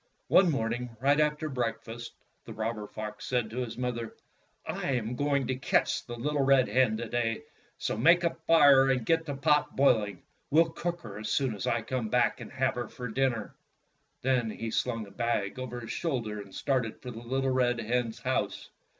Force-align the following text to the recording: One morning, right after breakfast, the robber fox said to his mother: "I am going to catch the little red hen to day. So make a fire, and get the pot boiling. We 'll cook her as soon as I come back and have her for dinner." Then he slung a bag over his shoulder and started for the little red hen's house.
One 0.29 0.49
morning, 0.49 0.97
right 0.99 1.19
after 1.19 1.47
breakfast, 1.47 2.13
the 2.45 2.53
robber 2.55 2.87
fox 2.87 3.23
said 3.27 3.51
to 3.51 3.57
his 3.57 3.77
mother: 3.77 4.15
"I 4.65 4.93
am 4.93 5.15
going 5.15 5.45
to 5.45 5.55
catch 5.55 6.07
the 6.07 6.15
little 6.15 6.41
red 6.41 6.67
hen 6.67 6.97
to 6.97 7.07
day. 7.07 7.43
So 7.77 7.95
make 7.95 8.23
a 8.23 8.33
fire, 8.47 8.89
and 8.89 9.05
get 9.05 9.27
the 9.27 9.35
pot 9.35 9.75
boiling. 9.75 10.23
We 10.49 10.61
'll 10.61 10.69
cook 10.71 11.01
her 11.01 11.19
as 11.19 11.29
soon 11.29 11.53
as 11.53 11.67
I 11.67 11.83
come 11.83 12.09
back 12.09 12.41
and 12.41 12.51
have 12.51 12.73
her 12.73 12.87
for 12.87 13.09
dinner." 13.09 13.53
Then 14.23 14.49
he 14.49 14.71
slung 14.71 15.05
a 15.05 15.11
bag 15.11 15.59
over 15.59 15.81
his 15.81 15.91
shoulder 15.91 16.41
and 16.41 16.55
started 16.55 16.99
for 16.99 17.11
the 17.11 17.19
little 17.21 17.51
red 17.51 17.79
hen's 17.79 18.17
house. 18.21 18.71